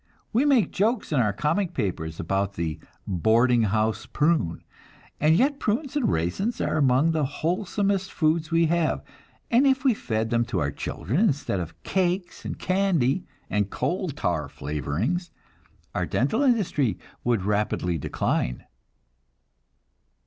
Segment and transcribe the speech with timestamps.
[0.33, 4.63] We make jokes in our comic papers about the "boarding house prune";
[5.19, 9.03] and yet prunes and raisins are among the wholesomest foods we have,
[9.51, 14.09] and if we fed them to our children instead of cakes and candy and coal
[14.09, 15.29] tar flavorings,
[15.93, 18.63] our dental industry would rapidly decline.